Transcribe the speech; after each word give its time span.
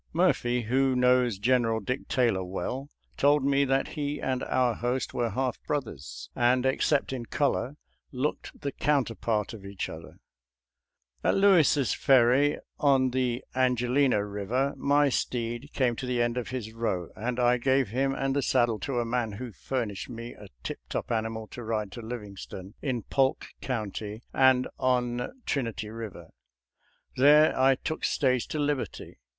Murphy, 0.13 0.63
who 0.63 0.95
knows 0.95 1.37
General 1.37 1.79
Dick 1.79 2.07
Taylor 2.07 2.43
well, 2.43 2.89
told 3.17 3.45
me 3.45 3.63
that 3.65 3.89
he 3.89 4.19
and 4.19 4.41
our 4.45 4.73
host 4.73 5.13
were 5.13 5.29
half 5.29 5.61
brothers, 5.67 6.31
and 6.35 6.65
except 6.65 7.13
in 7.13 7.23
color 7.27 7.75
looked 8.11 8.61
the 8.61 8.71
counterpart 8.71 9.53
of 9.53 9.63
each 9.63 9.89
other. 9.89 9.99
»••At 11.23 11.35
Lewis' 11.35 11.93
Ferry 11.93 12.57
on 12.79 13.11
the 13.11 13.43
Angelina 13.53 14.15
Eiver 14.21 14.75
my 14.75 15.09
steed 15.09 15.69
came 15.71 15.95
to 15.97 16.07
the 16.07 16.19
end 16.19 16.35
of 16.35 16.47
his 16.49 16.73
row, 16.73 17.09
and 17.15 17.39
I 17.39 17.59
gave 17.59 17.89
him 17.89 18.15
and 18.15 18.35
the 18.35 18.41
saddle 18.41 18.79
to 18.79 18.99
a 18.99 19.05
man 19.05 19.33
who 19.33 19.51
furnished 19.51 20.09
me 20.09 20.33
a 20.33 20.47
tiptop 20.63 21.11
animal 21.11 21.45
to 21.49 21.61
ride 21.63 21.91
to 21.91 22.01
Livingstone 22.01 22.73
in 22.81 23.03
Polk 23.03 23.45
County, 23.61 24.23
and 24.33 24.67
on 24.79 25.29
Trinity 25.45 25.89
Eiver. 25.89 26.29
There 27.17 27.55
I 27.55 27.75
took 27.75 28.03
stage 28.03 28.47
to 28.47 28.57
Liberty. 28.57 29.19